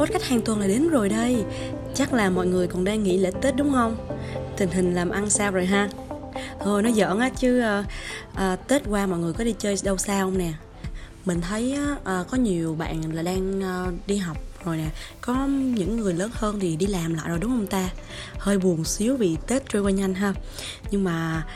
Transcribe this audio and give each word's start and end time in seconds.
podcast 0.00 0.24
hàng 0.24 0.40
tuần 0.40 0.60
là 0.60 0.66
đến 0.66 0.88
rồi 0.88 1.08
đây 1.08 1.44
Chắc 1.94 2.12
là 2.12 2.30
mọi 2.30 2.46
người 2.46 2.66
còn 2.66 2.84
đang 2.84 3.02
nghỉ 3.02 3.18
lễ 3.18 3.30
Tết 3.42 3.56
đúng 3.56 3.72
không? 3.72 3.96
Tình 4.56 4.70
hình 4.70 4.94
làm 4.94 5.10
ăn 5.10 5.30
sao 5.30 5.52
rồi 5.52 5.66
ha? 5.66 5.88
Thôi 6.60 6.82
nó 6.82 6.90
giỡn 6.90 7.18
á 7.18 7.28
chứ 7.28 7.60
à, 7.60 7.84
à, 8.34 8.56
Tết 8.56 8.82
qua 8.88 9.06
mọi 9.06 9.18
người 9.18 9.32
có 9.32 9.44
đi 9.44 9.54
chơi 9.58 9.76
đâu 9.84 9.96
sao 9.96 10.26
không 10.26 10.38
nè 10.38 10.52
Mình 11.24 11.40
thấy 11.40 11.78
à, 12.04 12.24
có 12.30 12.36
nhiều 12.36 12.74
bạn 12.74 13.14
là 13.14 13.22
đang 13.22 13.62
à, 13.62 13.86
đi 14.06 14.16
học 14.16 14.36
rồi 14.64 14.76
nè 14.76 14.88
Có 15.20 15.46
những 15.46 15.96
người 15.96 16.14
lớn 16.14 16.30
hơn 16.34 16.60
thì 16.60 16.76
đi 16.76 16.86
làm 16.86 17.14
lại 17.14 17.28
rồi 17.28 17.38
đúng 17.38 17.50
không 17.50 17.66
ta? 17.66 17.90
Hơi 18.38 18.58
buồn 18.58 18.84
xíu 18.84 19.16
vì 19.16 19.36
Tết 19.46 19.68
trôi 19.68 19.82
qua 19.82 19.90
nhanh 19.90 20.14
ha 20.14 20.34
Nhưng 20.90 21.04
mà 21.04 21.46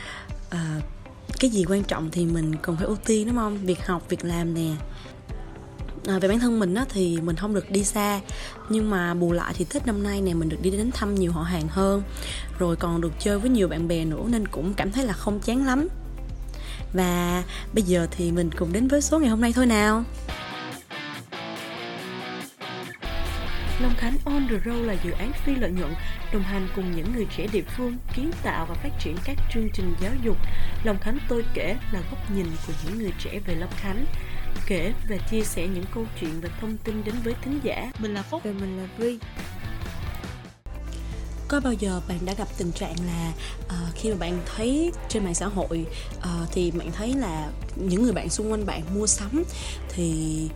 à, 0.49 0.81
cái 1.39 1.49
gì 1.49 1.65
quan 1.67 1.83
trọng 1.83 2.09
thì 2.11 2.25
mình 2.25 2.55
cần 2.61 2.75
phải 2.75 2.85
ưu 2.85 2.97
tiên 3.05 3.27
đúng 3.27 3.35
không? 3.35 3.57
Việc 3.57 3.85
học, 3.87 4.03
việc 4.09 4.25
làm 4.25 4.53
nè 4.53 4.71
à, 6.07 6.19
về 6.19 6.27
bản 6.27 6.39
thân 6.39 6.59
mình 6.59 6.75
á, 6.75 6.85
thì 6.89 7.17
mình 7.21 7.35
không 7.35 7.53
được 7.53 7.71
đi 7.71 7.83
xa. 7.83 8.19
Nhưng 8.69 8.89
mà 8.89 9.13
bù 9.13 9.31
lại 9.31 9.53
thì 9.57 9.65
tết 9.65 9.87
năm 9.87 10.03
nay 10.03 10.21
này 10.21 10.33
mình 10.33 10.49
được 10.49 10.61
đi 10.61 10.69
đến 10.69 10.91
thăm 10.93 11.15
nhiều 11.15 11.31
họ 11.31 11.41
hàng 11.41 11.67
hơn. 11.67 12.03
Rồi 12.59 12.75
còn 12.75 13.01
được 13.01 13.11
chơi 13.19 13.39
với 13.39 13.49
nhiều 13.49 13.67
bạn 13.67 13.87
bè 13.87 14.05
nữa 14.05 14.23
nên 14.27 14.47
cũng 14.47 14.73
cảm 14.73 14.91
thấy 14.91 15.05
là 15.05 15.13
không 15.13 15.39
chán 15.39 15.65
lắm. 15.65 15.87
Và 16.93 17.43
bây 17.73 17.83
giờ 17.83 18.07
thì 18.11 18.31
mình 18.31 18.49
cùng 18.57 18.73
đến 18.73 18.87
với 18.87 19.01
số 19.01 19.19
ngày 19.19 19.29
hôm 19.29 19.41
nay 19.41 19.53
thôi 19.53 19.65
nào. 19.65 20.03
Long 23.81 23.95
Khánh 23.97 24.17
On 24.25 24.47
The 24.47 24.55
Road 24.65 24.85
là 24.85 24.95
dự 25.03 25.11
án 25.11 25.31
phi 25.45 25.55
lợi 25.55 25.71
nhuận 25.71 25.93
đồng 26.33 26.43
hành 26.43 26.67
cùng 26.75 26.95
những 26.95 27.13
người 27.15 27.27
trẻ 27.37 27.47
địa 27.53 27.63
phương 27.77 27.97
kiến 28.15 28.31
tạo 28.43 28.65
và 28.69 28.75
phát 28.75 28.89
triển 28.99 29.15
các 29.25 29.37
chương 29.53 29.69
trình 29.73 29.95
giáo 30.01 30.11
dục. 30.23 30.37
Long 30.83 30.99
Khánh 30.99 31.17
tôi 31.29 31.45
kể 31.53 31.75
là 31.93 31.99
góc 32.11 32.31
nhìn 32.35 32.45
của 32.67 32.73
những 32.85 32.99
người 32.99 33.13
trẻ 33.19 33.39
về 33.47 33.55
Long 33.55 33.73
Khánh 33.77 34.05
kể 34.65 34.93
và 35.09 35.17
chia 35.17 35.41
sẻ 35.41 35.67
những 35.67 35.85
câu 35.93 36.05
chuyện 36.19 36.41
và 36.41 36.49
thông 36.61 36.77
tin 36.77 37.03
đến 37.03 37.15
với 37.23 37.33
thính 37.41 37.59
giả. 37.63 37.91
Mình 37.99 38.13
là 38.13 38.21
Phúc 38.21 38.41
và 38.45 38.51
mình 38.51 38.77
là 38.77 38.87
Vi. 38.97 39.19
Có 41.47 41.59
bao 41.59 41.73
giờ 41.73 42.01
bạn 42.07 42.17
đã 42.25 42.33
gặp 42.33 42.47
tình 42.57 42.71
trạng 42.71 42.95
là 43.07 43.33
uh, 43.65 43.95
khi 43.95 44.11
mà 44.11 44.17
bạn 44.17 44.39
thấy 44.55 44.91
trên 45.09 45.23
mạng 45.23 45.35
xã 45.35 45.47
hội 45.47 45.85
uh, 46.17 46.51
thì 46.51 46.71
bạn 46.71 46.91
thấy 46.91 47.13
là 47.13 47.49
những 47.75 48.03
người 48.03 48.13
bạn 48.13 48.29
xung 48.29 48.51
quanh 48.51 48.65
bạn 48.65 48.81
mua 48.95 49.07
sắm 49.07 49.43
thì 49.89 50.49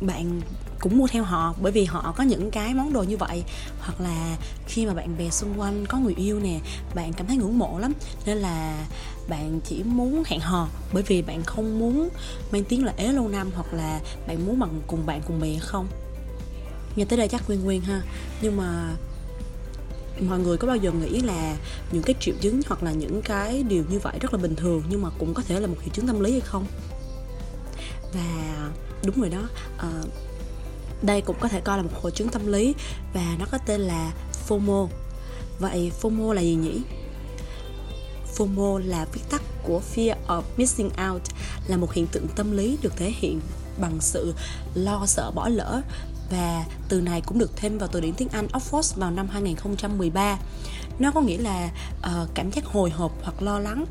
bạn 0.00 0.40
cũng 0.84 0.98
mua 0.98 1.06
theo 1.06 1.24
họ 1.24 1.54
bởi 1.62 1.72
vì 1.72 1.84
họ 1.84 2.14
có 2.16 2.24
những 2.24 2.50
cái 2.50 2.74
món 2.74 2.92
đồ 2.92 3.02
như 3.02 3.16
vậy. 3.16 3.44
Hoặc 3.80 4.00
là 4.00 4.36
khi 4.66 4.86
mà 4.86 4.94
bạn 4.94 5.16
bè 5.18 5.30
xung 5.30 5.60
quanh 5.60 5.86
có 5.86 5.98
người 5.98 6.14
yêu 6.16 6.40
nè 6.40 6.60
bạn 6.94 7.12
cảm 7.12 7.26
thấy 7.26 7.36
ngưỡng 7.36 7.58
mộ 7.58 7.78
lắm. 7.78 7.92
Nên 8.26 8.38
là 8.38 8.86
bạn 9.28 9.60
chỉ 9.64 9.82
muốn 9.84 10.22
hẹn 10.26 10.40
hò 10.40 10.68
bởi 10.92 11.02
vì 11.02 11.22
bạn 11.22 11.42
không 11.42 11.78
muốn 11.78 12.08
mang 12.52 12.64
tiếng 12.64 12.84
là 12.84 12.92
ế 12.96 13.12
lâu 13.12 13.28
năm 13.28 13.50
hoặc 13.54 13.74
là 13.74 14.00
bạn 14.26 14.46
muốn 14.46 14.58
bằng 14.58 14.80
cùng 14.86 15.06
bạn 15.06 15.22
cùng 15.26 15.40
bè 15.40 15.58
không? 15.58 15.86
Nghe 16.96 17.04
tới 17.04 17.18
đây 17.18 17.28
chắc 17.28 17.48
nguyên 17.48 17.64
nguyên 17.64 17.80
ha. 17.80 18.02
Nhưng 18.42 18.56
mà 18.56 18.96
mọi 20.20 20.38
người 20.38 20.56
có 20.56 20.66
bao 20.66 20.76
giờ 20.76 20.92
nghĩ 20.92 21.20
là 21.20 21.56
những 21.92 22.02
cái 22.02 22.14
triệu 22.20 22.34
chứng 22.40 22.60
hoặc 22.66 22.82
là 22.82 22.92
những 22.92 23.22
cái 23.22 23.62
điều 23.62 23.84
như 23.88 23.98
vậy 23.98 24.18
rất 24.20 24.34
là 24.34 24.38
bình 24.38 24.56
thường 24.56 24.82
nhưng 24.88 25.02
mà 25.02 25.10
cũng 25.18 25.34
có 25.34 25.42
thể 25.42 25.60
là 25.60 25.66
một 25.66 25.76
triệu 25.84 25.94
chứng 25.94 26.06
tâm 26.06 26.20
lý 26.20 26.30
hay 26.30 26.40
không? 26.40 26.66
Và 28.12 28.68
đúng 29.04 29.20
rồi 29.20 29.30
đó 29.30 29.48
uh, 29.76 30.08
đây 31.02 31.20
cũng 31.20 31.36
có 31.40 31.48
thể 31.48 31.60
coi 31.60 31.76
là 31.76 31.82
một 31.82 31.90
hội 32.02 32.12
chứng 32.12 32.28
tâm 32.28 32.46
lý 32.46 32.74
và 33.14 33.36
nó 33.38 33.46
có 33.50 33.58
tên 33.66 33.80
là 33.80 34.12
FOMO. 34.48 34.88
Vậy 35.58 35.92
FOMO 36.02 36.32
là 36.32 36.42
gì 36.42 36.54
nhỉ? 36.54 36.80
FOMO 38.36 38.78
là 38.78 39.06
viết 39.12 39.22
tắt 39.30 39.42
của 39.62 39.80
Fear 39.94 40.14
of 40.28 40.42
Missing 40.56 40.90
Out 41.10 41.22
là 41.66 41.76
một 41.76 41.92
hiện 41.92 42.06
tượng 42.06 42.26
tâm 42.36 42.56
lý 42.56 42.78
được 42.82 42.96
thể 42.96 43.12
hiện 43.16 43.40
bằng 43.80 44.00
sự 44.00 44.34
lo 44.74 45.06
sợ 45.06 45.30
bỏ 45.34 45.48
lỡ. 45.48 45.82
Và 46.30 46.64
từ 46.88 47.00
này 47.00 47.20
cũng 47.20 47.38
được 47.38 47.56
thêm 47.56 47.78
vào 47.78 47.88
từ 47.92 48.00
điển 48.00 48.14
tiếng 48.14 48.28
Anh 48.28 48.46
Oxford 48.46 48.96
vào 48.96 49.10
năm 49.10 49.28
2013. 49.28 50.38
Nó 50.98 51.10
có 51.10 51.20
nghĩa 51.20 51.38
là 51.38 51.70
uh, 51.98 52.28
cảm 52.34 52.50
giác 52.52 52.64
hồi 52.64 52.90
hộp 52.90 53.12
hoặc 53.22 53.42
lo 53.42 53.58
lắng 53.58 53.84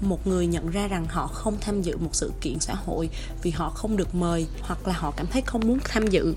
một 0.00 0.26
người 0.26 0.46
nhận 0.46 0.70
ra 0.70 0.88
rằng 0.88 1.06
họ 1.08 1.26
không 1.26 1.56
tham 1.60 1.82
dự 1.82 1.96
một 1.96 2.10
sự 2.12 2.32
kiện 2.40 2.60
xã 2.60 2.74
hội 2.74 3.08
vì 3.42 3.50
họ 3.50 3.70
không 3.70 3.96
được 3.96 4.14
mời 4.14 4.46
hoặc 4.60 4.86
là 4.86 4.92
họ 4.92 5.12
cảm 5.16 5.26
thấy 5.26 5.42
không 5.42 5.60
muốn 5.66 5.78
tham 5.84 6.06
dự. 6.06 6.34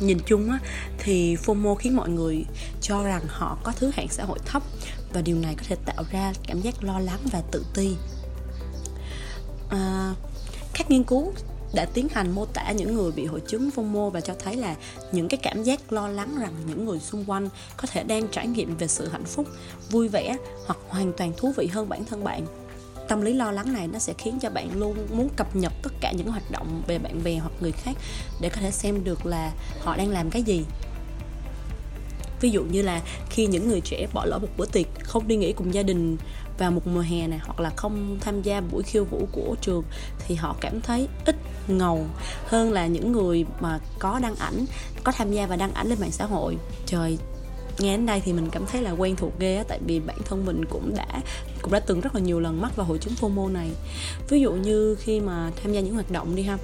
Nhìn 0.00 0.18
chung 0.26 0.50
á, 0.50 0.58
thì 0.98 1.36
FOMO 1.36 1.74
khiến 1.74 1.96
mọi 1.96 2.08
người 2.08 2.44
cho 2.80 3.02
rằng 3.02 3.22
họ 3.28 3.58
có 3.64 3.72
thứ 3.76 3.90
hạng 3.94 4.08
xã 4.08 4.24
hội 4.24 4.38
thấp 4.44 4.62
và 5.12 5.20
điều 5.22 5.36
này 5.36 5.54
có 5.54 5.62
thể 5.68 5.76
tạo 5.84 6.04
ra 6.10 6.32
cảm 6.46 6.60
giác 6.60 6.84
lo 6.84 6.98
lắng 6.98 7.20
và 7.32 7.42
tự 7.50 7.64
ti. 7.74 7.96
À, 9.68 10.14
các 10.74 10.90
nghiên 10.90 11.04
cứu 11.04 11.32
đã 11.74 11.84
tiến 11.84 12.08
hành 12.08 12.30
mô 12.30 12.46
tả 12.46 12.72
những 12.72 12.94
người 12.94 13.12
bị 13.12 13.26
hội 13.26 13.40
chứng 13.46 13.70
FOMO 13.76 14.10
và 14.10 14.20
cho 14.20 14.34
thấy 14.38 14.56
là 14.56 14.76
những 15.12 15.28
cái 15.28 15.38
cảm 15.42 15.62
giác 15.62 15.92
lo 15.92 16.08
lắng 16.08 16.36
rằng 16.40 16.52
những 16.68 16.84
người 16.84 16.98
xung 17.00 17.24
quanh 17.24 17.48
có 17.76 17.88
thể 17.92 18.02
đang 18.02 18.28
trải 18.28 18.46
nghiệm 18.46 18.76
về 18.76 18.86
sự 18.86 19.08
hạnh 19.08 19.24
phúc, 19.24 19.46
vui 19.90 20.08
vẻ 20.08 20.36
hoặc 20.66 20.78
hoàn 20.88 21.12
toàn 21.12 21.32
thú 21.36 21.52
vị 21.56 21.66
hơn 21.66 21.88
bản 21.88 22.04
thân 22.04 22.24
bạn. 22.24 22.46
Tâm 23.08 23.22
lý 23.22 23.32
lo 23.32 23.52
lắng 23.52 23.72
này 23.72 23.88
nó 23.88 23.98
sẽ 23.98 24.12
khiến 24.18 24.38
cho 24.42 24.50
bạn 24.50 24.78
luôn 24.78 25.06
muốn 25.10 25.28
cập 25.36 25.56
nhật 25.56 25.72
tất 25.82 25.92
cả 26.00 26.12
những 26.12 26.28
hoạt 26.28 26.50
động 26.50 26.82
về 26.86 26.98
bạn 26.98 27.24
bè 27.24 27.36
hoặc 27.36 27.52
người 27.60 27.72
khác 27.72 27.96
để 28.40 28.48
có 28.48 28.56
thể 28.60 28.70
xem 28.70 29.04
được 29.04 29.26
là 29.26 29.52
họ 29.80 29.96
đang 29.96 30.08
làm 30.08 30.30
cái 30.30 30.42
gì. 30.42 30.64
Ví 32.40 32.50
dụ 32.50 32.64
như 32.64 32.82
là 32.82 33.02
khi 33.30 33.46
những 33.46 33.68
người 33.68 33.80
trẻ 33.80 34.06
bỏ 34.12 34.24
lỡ 34.24 34.38
một 34.38 34.48
bữa 34.56 34.66
tiệc 34.66 34.86
không 35.02 35.28
đi 35.28 35.36
nghỉ 35.36 35.52
cùng 35.52 35.74
gia 35.74 35.82
đình 35.82 36.16
vào 36.58 36.70
một 36.70 36.86
mùa 36.86 37.00
hè 37.00 37.26
này 37.26 37.40
hoặc 37.42 37.60
là 37.60 37.70
không 37.76 38.18
tham 38.20 38.42
gia 38.42 38.60
buổi 38.60 38.82
khiêu 38.82 39.04
vũ 39.04 39.28
của 39.32 39.56
trường 39.60 39.82
thì 40.26 40.34
họ 40.34 40.56
cảm 40.60 40.80
thấy 40.80 41.08
ít 41.24 41.36
ngầu 41.68 42.06
hơn 42.46 42.72
là 42.72 42.86
những 42.86 43.12
người 43.12 43.44
mà 43.60 43.78
có 43.98 44.18
đăng 44.18 44.36
ảnh 44.36 44.64
có 45.04 45.12
tham 45.12 45.32
gia 45.32 45.46
và 45.46 45.56
đăng 45.56 45.74
ảnh 45.74 45.88
lên 45.88 46.00
mạng 46.00 46.12
xã 46.12 46.24
hội. 46.24 46.56
Trời 46.86 47.18
nghe 47.78 47.96
đến 47.96 48.06
đây 48.06 48.22
thì 48.24 48.32
mình 48.32 48.50
cảm 48.50 48.66
thấy 48.66 48.82
là 48.82 48.90
quen 48.90 49.16
thuộc 49.16 49.38
ghê 49.38 49.56
á 49.56 49.64
tại 49.68 49.78
vì 49.86 50.00
bản 50.00 50.16
thân 50.24 50.46
mình 50.46 50.64
cũng 50.70 50.94
đã 50.96 51.06
cũng 51.62 51.72
đã 51.72 51.80
từng 51.80 52.00
rất 52.00 52.14
là 52.14 52.20
nhiều 52.20 52.40
lần 52.40 52.60
mắc 52.60 52.76
vào 52.76 52.86
hội 52.86 52.98
chứng 52.98 53.14
FOMO 53.20 53.52
này. 53.52 53.70
Ví 54.28 54.40
dụ 54.40 54.52
như 54.52 54.96
khi 55.00 55.20
mà 55.20 55.50
tham 55.62 55.72
gia 55.72 55.80
những 55.80 55.94
hoạt 55.94 56.10
động 56.10 56.36
đi 56.36 56.42
ha 56.42 56.58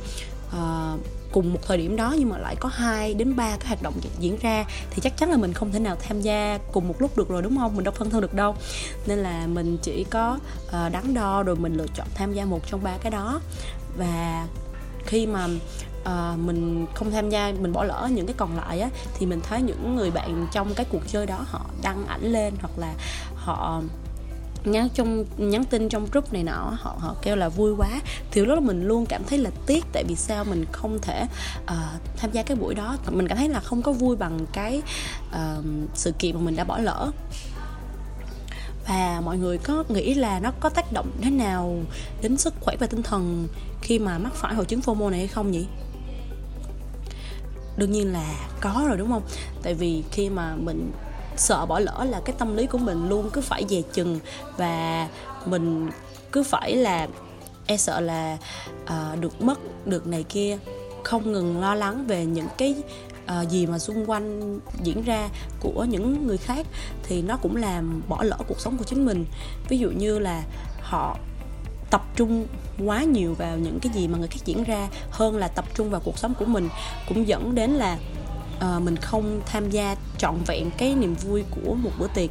uh, 0.48 1.00
cùng 1.32 1.52
một 1.52 1.58
thời 1.66 1.78
điểm 1.78 1.96
đó 1.96 2.14
nhưng 2.18 2.28
mà 2.28 2.38
lại 2.38 2.56
có 2.60 2.68
2 2.68 3.14
đến 3.14 3.36
3 3.36 3.56
cái 3.56 3.68
hoạt 3.68 3.82
động 3.82 3.94
diễn 4.18 4.38
ra 4.40 4.64
thì 4.90 5.02
chắc 5.02 5.16
chắn 5.16 5.30
là 5.30 5.36
mình 5.36 5.52
không 5.52 5.72
thể 5.72 5.78
nào 5.78 5.96
tham 5.96 6.20
gia 6.20 6.58
cùng 6.72 6.88
một 6.88 6.94
lúc 6.98 7.16
được 7.16 7.28
rồi 7.28 7.42
đúng 7.42 7.56
không? 7.56 7.76
Mình 7.76 7.84
đâu 7.84 7.94
phân 7.96 8.10
thân 8.10 8.20
được 8.20 8.34
đâu. 8.34 8.56
Nên 9.06 9.18
là 9.18 9.46
mình 9.46 9.78
chỉ 9.82 10.04
có 10.10 10.38
uh, 10.66 10.92
đắn 10.92 11.14
đo 11.14 11.42
rồi 11.42 11.56
mình 11.56 11.74
lựa 11.74 11.86
chọn 11.94 12.06
tham 12.14 12.32
gia 12.32 12.44
một 12.44 12.60
trong 12.66 12.82
ba 12.82 12.96
cái 13.02 13.10
đó. 13.10 13.40
Và 13.98 14.46
khi 15.06 15.26
mà 15.26 15.48
à, 16.04 16.36
mình 16.36 16.86
không 16.94 17.10
tham 17.10 17.30
gia 17.30 17.52
mình 17.60 17.72
bỏ 17.72 17.84
lỡ 17.84 18.08
những 18.12 18.26
cái 18.26 18.34
còn 18.38 18.56
lại 18.56 18.80
á 18.80 18.88
thì 19.18 19.26
mình 19.26 19.40
thấy 19.48 19.62
những 19.62 19.96
người 19.96 20.10
bạn 20.10 20.46
trong 20.52 20.74
cái 20.74 20.86
cuộc 20.90 21.02
chơi 21.06 21.26
đó 21.26 21.38
họ 21.44 21.60
đăng 21.82 22.06
ảnh 22.06 22.32
lên 22.32 22.54
hoặc 22.60 22.78
là 22.78 22.94
họ 23.34 23.82
nhắn 24.64 24.88
trong 24.94 25.24
nhắn 25.36 25.64
tin 25.64 25.88
trong 25.88 26.06
group 26.12 26.32
này 26.32 26.42
nọ 26.42 26.76
họ 26.80 26.96
họ 26.98 27.16
kêu 27.22 27.36
là 27.36 27.48
vui 27.48 27.72
quá 27.72 28.00
thì 28.30 28.40
lúc 28.40 28.54
đó 28.54 28.60
mình 28.60 28.88
luôn 28.88 29.06
cảm 29.06 29.22
thấy 29.24 29.38
là 29.38 29.50
tiếc 29.66 29.84
tại 29.92 30.04
vì 30.08 30.14
sao 30.14 30.44
mình 30.44 30.64
không 30.72 30.98
thể 31.02 31.26
uh, 31.62 31.70
tham 32.16 32.30
gia 32.32 32.42
cái 32.42 32.56
buổi 32.56 32.74
đó 32.74 32.96
mình 33.10 33.28
cảm 33.28 33.38
thấy 33.38 33.48
là 33.48 33.60
không 33.60 33.82
có 33.82 33.92
vui 33.92 34.16
bằng 34.16 34.38
cái 34.52 34.82
uh, 35.30 35.64
sự 35.94 36.12
kiện 36.18 36.34
mà 36.34 36.40
mình 36.40 36.56
đã 36.56 36.64
bỏ 36.64 36.78
lỡ 36.78 37.10
và 38.90 39.20
mọi 39.24 39.38
người 39.38 39.58
có 39.58 39.84
nghĩ 39.88 40.14
là 40.14 40.40
nó 40.40 40.50
có 40.60 40.68
tác 40.68 40.92
động 40.92 41.10
thế 41.20 41.30
nào 41.30 41.78
đến 42.22 42.36
sức 42.36 42.54
khỏe 42.60 42.76
và 42.80 42.86
tinh 42.86 43.02
thần 43.02 43.48
khi 43.80 43.98
mà 43.98 44.18
mắc 44.18 44.34
phải 44.34 44.54
hội 44.54 44.64
chứng 44.64 44.80
FOMO 44.80 45.10
này 45.10 45.18
hay 45.18 45.28
không 45.28 45.50
nhỉ? 45.50 45.66
Đương 47.76 47.92
nhiên 47.92 48.12
là 48.12 48.48
có 48.60 48.84
rồi 48.88 48.98
đúng 48.98 49.10
không? 49.10 49.22
Tại 49.62 49.74
vì 49.74 50.02
khi 50.10 50.30
mà 50.30 50.56
mình 50.56 50.92
sợ 51.40 51.66
bỏ 51.66 51.78
lỡ 51.78 52.06
là 52.08 52.20
cái 52.24 52.36
tâm 52.38 52.56
lý 52.56 52.66
của 52.66 52.78
mình 52.78 53.08
luôn 53.08 53.30
cứ 53.32 53.40
phải 53.40 53.64
dè 53.68 53.82
chừng 53.92 54.20
và 54.56 55.08
mình 55.46 55.90
cứ 56.32 56.42
phải 56.42 56.76
là 56.76 57.08
e 57.66 57.76
sợ 57.76 58.00
là 58.00 58.38
uh, 58.82 59.20
được 59.20 59.42
mất 59.42 59.86
được 59.86 60.06
này 60.06 60.22
kia. 60.22 60.58
Không 61.04 61.32
ngừng 61.32 61.60
lo 61.60 61.74
lắng 61.74 62.06
về 62.06 62.26
những 62.26 62.46
cái 62.58 62.74
uh, 63.24 63.48
gì 63.48 63.66
mà 63.66 63.78
xung 63.78 64.10
quanh 64.10 64.58
diễn 64.82 65.02
ra 65.02 65.28
của 65.60 65.84
những 65.84 66.26
người 66.26 66.36
khác 66.36 66.66
thì 67.02 67.22
nó 67.22 67.36
cũng 67.36 67.56
làm 67.56 68.02
bỏ 68.08 68.22
lỡ 68.22 68.36
cuộc 68.48 68.60
sống 68.60 68.76
của 68.76 68.84
chính 68.84 69.06
mình. 69.06 69.24
Ví 69.68 69.78
dụ 69.78 69.90
như 69.90 70.18
là 70.18 70.42
họ 70.80 71.16
tập 71.90 72.02
trung 72.16 72.46
quá 72.84 73.02
nhiều 73.02 73.34
vào 73.34 73.58
những 73.58 73.78
cái 73.80 73.92
gì 73.94 74.08
mà 74.08 74.18
người 74.18 74.28
khác 74.28 74.40
diễn 74.44 74.64
ra 74.64 74.88
hơn 75.10 75.36
là 75.36 75.48
tập 75.48 75.64
trung 75.74 75.90
vào 75.90 76.00
cuộc 76.04 76.18
sống 76.18 76.34
của 76.38 76.44
mình 76.44 76.68
cũng 77.08 77.28
dẫn 77.28 77.54
đến 77.54 77.70
là 77.70 77.98
uh, 78.64 78.82
mình 78.82 78.96
không 78.96 79.40
tham 79.46 79.70
gia 79.70 79.96
trọn 80.18 80.34
vẹn 80.46 80.70
cái 80.78 80.94
niềm 80.94 81.14
vui 81.14 81.44
của 81.50 81.74
một 81.74 81.90
bữa 81.98 82.06
tiệc. 82.14 82.30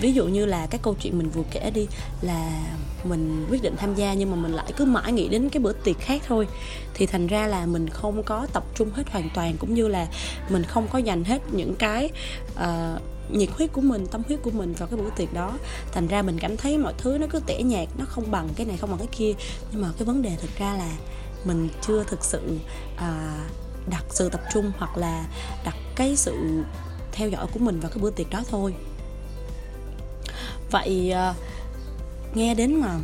Ví 0.00 0.12
dụ 0.12 0.26
như 0.26 0.46
là 0.46 0.66
cái 0.66 0.80
câu 0.82 0.94
chuyện 1.00 1.18
mình 1.18 1.30
vừa 1.30 1.42
kể 1.50 1.70
đi 1.74 1.86
là 2.20 2.66
mình 3.04 3.46
quyết 3.50 3.62
định 3.62 3.74
tham 3.76 3.94
gia 3.94 4.14
nhưng 4.14 4.30
mà 4.30 4.36
mình 4.36 4.52
lại 4.52 4.72
cứ 4.76 4.84
mãi 4.84 5.12
nghĩ 5.12 5.28
đến 5.28 5.48
cái 5.48 5.60
bữa 5.62 5.72
tiệc 5.72 5.98
khác 6.00 6.22
thôi. 6.26 6.48
Thì 6.94 7.06
thành 7.06 7.26
ra 7.26 7.46
là 7.46 7.66
mình 7.66 7.88
không 7.88 8.22
có 8.22 8.46
tập 8.52 8.64
trung 8.74 8.90
hết 8.94 9.10
hoàn 9.10 9.30
toàn 9.34 9.56
cũng 9.58 9.74
như 9.74 9.88
là 9.88 10.06
mình 10.48 10.62
không 10.62 10.88
có 10.92 10.98
dành 10.98 11.24
hết 11.24 11.42
những 11.52 11.74
cái 11.74 12.10
uh, 12.54 13.02
nhiệt 13.30 13.48
huyết 13.50 13.72
của 13.72 13.80
mình 13.80 14.06
tâm 14.06 14.22
huyết 14.28 14.42
của 14.42 14.50
mình 14.50 14.72
vào 14.72 14.88
cái 14.88 15.00
bữa 15.00 15.10
tiệc 15.16 15.34
đó. 15.34 15.52
Thành 15.92 16.06
ra 16.06 16.22
mình 16.22 16.38
cảm 16.38 16.56
thấy 16.56 16.78
mọi 16.78 16.94
thứ 16.98 17.18
nó 17.18 17.26
cứ 17.30 17.40
tẻ 17.46 17.62
nhạt 17.62 17.88
nó 17.98 18.04
không 18.04 18.30
bằng 18.30 18.48
cái 18.56 18.66
này 18.66 18.76
không 18.76 18.90
bằng 18.90 18.98
cái 18.98 19.08
kia. 19.12 19.32
Nhưng 19.72 19.82
mà 19.82 19.88
cái 19.98 20.06
vấn 20.06 20.22
đề 20.22 20.36
thực 20.40 20.56
ra 20.58 20.76
là 20.76 20.90
mình 21.44 21.68
chưa 21.86 22.04
thực 22.04 22.24
sự 22.24 22.58
uh, 22.94 23.63
đặt 23.90 24.04
sự 24.10 24.28
tập 24.28 24.40
trung 24.52 24.72
hoặc 24.78 24.96
là 24.96 25.26
đặt 25.64 25.76
cái 25.96 26.16
sự 26.16 26.62
theo 27.12 27.28
dõi 27.28 27.46
của 27.52 27.58
mình 27.58 27.80
vào 27.80 27.90
cái 27.90 27.98
bữa 28.02 28.10
tiệc 28.10 28.30
đó 28.30 28.42
thôi. 28.50 28.74
Vậy 30.70 31.10
ờ, 31.10 31.34
nghe 32.34 32.54
đến 32.54 32.74
mà 32.74 32.98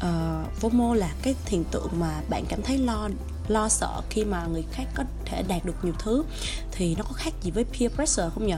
ờ, 0.00 0.44
uh, 0.46 0.62
FOMO 0.62 0.94
là 0.94 1.14
cái 1.22 1.34
hiện 1.46 1.64
tượng 1.70 1.88
mà 2.00 2.20
bạn 2.28 2.44
cảm 2.48 2.62
thấy 2.62 2.78
lo 2.78 3.08
lo 3.48 3.68
sợ 3.68 4.00
khi 4.10 4.24
mà 4.24 4.46
người 4.46 4.64
khác 4.72 4.84
có 4.94 5.04
thể 5.24 5.42
đạt 5.48 5.64
được 5.64 5.74
nhiều 5.82 5.94
thứ 5.98 6.24
thì 6.72 6.94
nó 6.94 7.02
có 7.02 7.12
khác 7.12 7.34
gì 7.42 7.50
với 7.50 7.64
peer 7.64 7.92
pressure 7.92 8.28
không 8.34 8.46
nhỉ? 8.46 8.56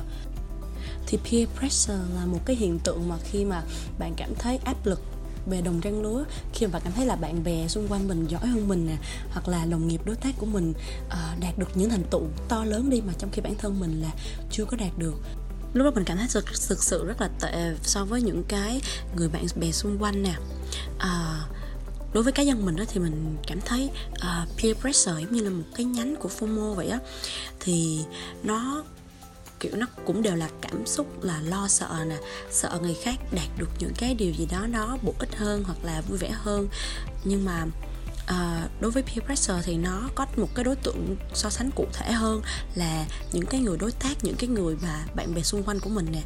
Thì 1.07 1.19
peer 1.19 1.49
pressure 1.59 1.99
là 2.15 2.27
một 2.27 2.39
cái 2.45 2.57
hiện 2.57 2.79
tượng 2.79 3.09
mà 3.09 3.17
khi 3.25 3.45
mà 3.45 3.63
bạn 3.99 4.15
cảm 4.17 4.35
thấy 4.39 4.59
áp 4.65 4.87
lực 4.87 5.01
về 5.47 5.61
đồng 5.61 5.81
trang 5.81 6.03
lứa 6.03 6.25
khi 6.53 6.67
mà 6.67 6.79
cảm 6.79 6.93
thấy 6.93 7.07
là 7.07 7.17
bạn 7.17 7.45
bè 7.45 7.69
xung 7.69 7.89
quanh 7.89 8.09
mình 8.09 8.27
giỏi 8.27 8.47
hơn 8.47 8.69
mình 8.69 8.87
nè 8.87 8.97
hoặc 9.31 9.49
là 9.49 9.65
đồng 9.65 9.89
nghiệp 9.89 10.01
đối 10.05 10.17
tác 10.17 10.35
của 10.39 10.47
mình 10.47 10.73
uh, 11.07 11.41
đạt 11.41 11.59
được 11.59 11.69
những 11.75 11.91
thành 11.91 12.05
tựu 12.11 12.23
to 12.49 12.65
lớn 12.65 12.91
đi 12.91 13.01
mà 13.07 13.13
trong 13.19 13.31
khi 13.33 13.43
bản 13.43 13.55
thân 13.59 13.81
mình 13.81 14.03
là 14.03 14.11
chưa 14.51 14.65
có 14.65 14.77
đạt 14.77 14.99
được. 14.99 15.15
Lúc 15.73 15.85
đó 15.85 15.91
mình 15.95 16.05
cảm 16.05 16.19
thấy 16.19 16.27
thực, 16.31 16.45
thực 16.69 16.83
sự 16.83 17.05
rất 17.07 17.21
là 17.21 17.31
tệ 17.41 17.75
so 17.83 18.05
với 18.05 18.23
những 18.23 18.45
cái 18.49 18.81
người 19.17 19.29
bạn 19.29 19.47
bè 19.57 19.73
xung 19.73 19.99
quanh 19.99 20.23
nè. 20.23 20.35
À, 20.99 21.45
đối 22.13 22.23
với 22.23 22.33
cá 22.33 22.43
nhân 22.43 22.67
mình 22.67 22.77
đó 22.77 22.85
thì 22.89 23.01
mình 23.01 23.37
cảm 23.47 23.61
thấy 23.61 23.91
uh, 24.13 24.63
peer 24.63 24.77
pressure 24.77 25.21
giống 25.21 25.33
như 25.33 25.43
là 25.43 25.51
một 25.51 25.65
cái 25.75 25.87
nhánh 25.87 26.17
của 26.17 26.29
FOMO 26.39 26.75
vậy 26.75 26.89
á. 26.89 26.99
Thì 27.61 28.01
nó 28.43 28.85
kiểu 29.63 29.77
nó 29.77 29.87
cũng 30.07 30.23
đều 30.23 30.37
là 30.37 30.49
cảm 30.61 30.87
xúc 30.87 31.23
là 31.23 31.41
lo 31.41 31.69
sợ 31.69 32.05
nè 32.07 32.17
sợ 32.51 32.79
người 32.83 32.97
khác 33.03 33.15
đạt 33.33 33.49
được 33.59 33.69
những 33.79 33.93
cái 33.99 34.15
điều 34.15 34.33
gì 34.33 34.47
đó 34.51 34.67
nó 34.67 34.97
bổ 35.03 35.15
ích 35.19 35.37
hơn 35.37 35.65
hoặc 35.65 35.85
là 35.85 36.01
vui 36.01 36.19
vẻ 36.19 36.31
hơn. 36.31 36.69
Nhưng 37.25 37.45
mà 37.45 37.67
à, 38.27 38.69
đối 38.81 38.91
với 38.91 39.03
peer 39.03 39.21
pressure 39.27 39.63
thì 39.65 39.77
nó 39.77 40.09
có 40.15 40.27
một 40.37 40.49
cái 40.55 40.65
đối 40.65 40.77
tượng 40.77 41.17
so 41.35 41.51
sánh 41.51 41.71
cụ 41.71 41.87
thể 41.93 42.13
hơn 42.13 42.43
là 42.75 43.07
những 43.33 43.47
cái 43.47 43.61
người 43.61 43.79
đối 43.79 43.93
tác 43.93 44.25
những 44.25 44.37
cái 44.39 44.49
người 44.49 44.77
mà 44.83 45.05
bạn 45.15 45.35
bè 45.35 45.43
xung 45.43 45.63
quanh 45.63 45.81
của 45.81 45.91
mình 45.91 46.07
nè. 46.13 46.23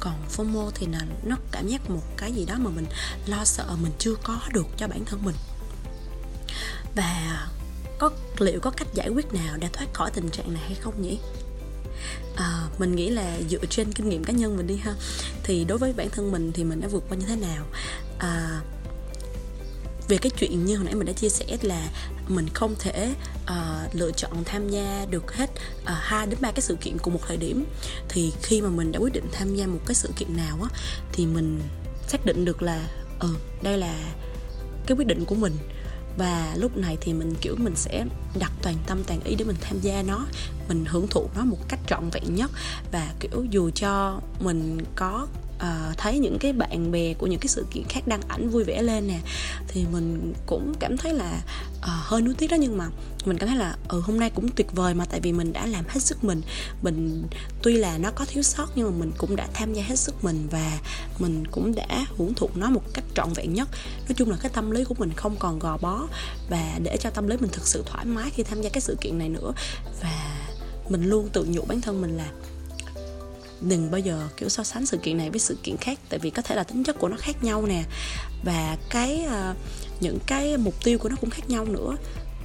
Còn 0.00 0.14
FOMO 0.36 0.70
thì 0.74 0.86
là 0.86 1.00
nó 1.24 1.36
cảm 1.52 1.68
giác 1.68 1.90
một 1.90 2.02
cái 2.16 2.32
gì 2.32 2.44
đó 2.44 2.54
mà 2.58 2.70
mình 2.70 2.86
lo 3.26 3.44
sợ 3.44 3.66
mình 3.82 3.92
chưa 3.98 4.14
có 4.22 4.38
được 4.52 4.66
cho 4.76 4.88
bản 4.88 5.04
thân 5.04 5.24
mình. 5.24 5.36
Và 6.96 7.48
có 7.98 8.10
liệu 8.38 8.60
có 8.60 8.70
cách 8.70 8.88
giải 8.94 9.08
quyết 9.08 9.32
nào 9.32 9.56
để 9.56 9.68
thoát 9.72 9.86
khỏi 9.94 10.10
tình 10.10 10.30
trạng 10.30 10.52
này 10.52 10.62
hay 10.66 10.74
không 10.74 11.02
nhỉ? 11.02 11.18
À, 12.36 12.68
mình 12.78 12.96
nghĩ 12.96 13.10
là 13.10 13.38
dựa 13.50 13.66
trên 13.70 13.92
kinh 13.92 14.08
nghiệm 14.08 14.24
cá 14.24 14.32
nhân 14.32 14.56
mình 14.56 14.66
đi 14.66 14.76
ha. 14.76 14.94
Thì 15.42 15.64
đối 15.64 15.78
với 15.78 15.92
bản 15.92 16.10
thân 16.10 16.32
mình 16.32 16.52
thì 16.52 16.64
mình 16.64 16.80
đã 16.80 16.88
vượt 16.88 17.04
qua 17.08 17.18
như 17.18 17.26
thế 17.26 17.36
nào? 17.36 17.66
À, 18.18 18.60
về 20.08 20.18
cái 20.18 20.30
chuyện 20.30 20.64
như 20.64 20.76
hồi 20.76 20.84
nãy 20.84 20.94
mình 20.94 21.06
đã 21.06 21.12
chia 21.12 21.28
sẻ 21.28 21.44
là 21.62 21.88
mình 22.28 22.48
không 22.54 22.74
thể 22.78 23.14
uh, 23.42 23.94
lựa 23.94 24.10
chọn 24.10 24.44
tham 24.44 24.68
gia 24.68 25.06
được 25.10 25.34
hết 25.34 25.50
à, 25.84 25.94
hai 26.02 26.24
uh, 26.24 26.30
đến 26.30 26.38
ba 26.42 26.50
cái 26.50 26.60
sự 26.60 26.76
kiện 26.80 26.98
cùng 26.98 27.14
một 27.14 27.20
thời 27.28 27.36
điểm. 27.36 27.64
Thì 28.08 28.32
khi 28.42 28.60
mà 28.60 28.68
mình 28.68 28.92
đã 28.92 28.98
quyết 28.98 29.12
định 29.12 29.26
tham 29.32 29.54
gia 29.54 29.66
một 29.66 29.80
cái 29.86 29.94
sự 29.94 30.08
kiện 30.16 30.36
nào 30.36 30.58
á 30.62 30.68
thì 31.12 31.26
mình 31.26 31.60
xác 32.08 32.26
định 32.26 32.44
được 32.44 32.62
là 32.62 32.88
ừ 33.18 33.28
đây 33.62 33.78
là 33.78 33.94
cái 34.86 34.96
quyết 34.96 35.06
định 35.06 35.24
của 35.24 35.34
mình 35.34 35.56
và 36.20 36.54
lúc 36.56 36.76
này 36.76 36.98
thì 37.00 37.12
mình, 37.12 37.34
kiểu, 37.40 37.56
mình 37.58 37.76
sẽ 37.76 38.04
đặt 38.38 38.52
toàn 38.62 38.76
tâm, 38.86 38.98
toàn 39.06 39.20
ý 39.24 39.34
để 39.34 39.44
mình 39.44 39.56
tham 39.60 39.80
gia 39.80 40.02
nó. 40.02 40.26
Mình 40.68 40.84
hưởng 40.88 41.08
thụ 41.08 41.28
nó 41.36 41.44
một 41.44 41.68
cách 41.68 41.80
trọn 41.86 42.10
vẹn 42.12 42.34
nhất. 42.34 42.50
Và, 42.92 43.12
kiểu, 43.20 43.44
dù 43.50 43.70
cho 43.70 44.20
mình 44.40 44.78
có 44.94 45.26
uh, 45.60 45.98
thấy 45.98 46.18
những 46.18 46.38
cái 46.38 46.52
bạn 46.52 46.90
bè 46.90 47.14
của 47.14 47.26
những 47.26 47.40
cái 47.40 47.48
sự 47.48 47.66
kiện 47.70 47.84
khác 47.88 48.06
đăng 48.06 48.20
ảnh 48.28 48.50
vui 48.50 48.64
vẻ 48.64 48.82
lên 48.82 49.06
nè 49.06 49.20
thì 49.68 49.84
mình 49.92 50.34
cũng 50.46 50.74
cảm 50.80 50.96
thấy 50.96 51.14
là 51.14 51.42
uh, 51.78 51.84
hơi 51.84 52.22
nuối 52.22 52.34
tiếc 52.34 52.50
đó. 52.50 52.56
Nhưng 52.60 52.78
mà 52.78 52.88
mình 53.24 53.38
cảm 53.38 53.48
thấy 53.48 53.58
là 53.58 53.76
ừ 53.88 54.00
hôm 54.00 54.20
nay 54.20 54.30
cũng 54.30 54.48
tuyệt 54.48 54.72
vời 54.72 54.94
mà 54.94 55.04
tại 55.04 55.20
vì 55.20 55.32
mình 55.32 55.52
đã 55.52 55.66
làm 55.66 55.84
hết 55.88 56.00
sức 56.00 56.24
mình. 56.24 56.42
Mình 56.82 57.22
tuy 57.62 57.76
là 57.76 57.98
nó 57.98 58.10
có 58.10 58.24
thiếu 58.24 58.42
sót 58.42 58.66
nhưng 58.74 58.90
mà 58.90 58.98
mình 58.98 59.12
cũng 59.18 59.36
đã 59.36 59.48
tham 59.52 59.72
gia 59.72 59.82
hết 59.82 59.98
sức 59.98 60.24
mình 60.24 60.48
và 60.50 60.78
mình 61.18 61.44
cũng 61.50 61.74
đã 61.74 62.06
hưởng 62.18 62.34
thụ 62.34 62.50
nó 62.54 62.70
một 62.70 62.82
cách 62.94 63.04
trọn 63.14 63.32
vẹn 63.32 63.54
nhất. 63.54 63.68
Nói 64.08 64.14
chung 64.16 64.30
là 64.30 64.36
cái 64.42 64.50
tâm 64.54 64.70
lý 64.70 64.84
của 64.84 64.94
mình 64.98 65.12
không 65.16 65.36
còn 65.38 65.58
gò 65.58 65.76
bó 65.76 66.06
và 66.50 66.78
để 66.82 66.96
cho 67.00 67.10
tâm 67.10 67.28
lý 67.28 67.36
mình 67.36 67.50
thực 67.52 67.66
sự 67.66 67.82
thoải 67.86 68.04
mái 68.04 68.30
khi 68.30 68.42
tham 68.42 68.62
gia 68.62 68.70
cái 68.70 68.80
sự 68.80 68.96
kiện 69.00 69.18
này 69.18 69.28
nữa. 69.28 69.52
Và 70.02 70.46
mình 70.88 71.04
luôn 71.04 71.28
tự 71.32 71.44
nhủ 71.44 71.62
bản 71.68 71.80
thân 71.80 72.00
mình 72.00 72.16
là 72.16 72.30
đừng 73.60 73.90
bao 73.90 73.98
giờ 73.98 74.28
kiểu 74.36 74.48
so 74.48 74.64
sánh 74.64 74.86
sự 74.86 74.96
kiện 74.96 75.16
này 75.16 75.30
với 75.30 75.40
sự 75.40 75.56
kiện 75.62 75.76
khác 75.76 75.98
tại 76.08 76.18
vì 76.18 76.30
có 76.30 76.42
thể 76.42 76.54
là 76.54 76.64
tính 76.64 76.84
chất 76.84 76.98
của 76.98 77.08
nó 77.08 77.16
khác 77.20 77.44
nhau 77.44 77.66
nè 77.66 77.84
và 78.44 78.76
cái 78.90 79.26
uh, 79.26 79.56
những 80.00 80.18
cái 80.26 80.56
mục 80.56 80.74
tiêu 80.84 80.98
của 80.98 81.08
nó 81.08 81.16
cũng 81.20 81.30
khác 81.30 81.50
nhau 81.50 81.64
nữa. 81.64 81.96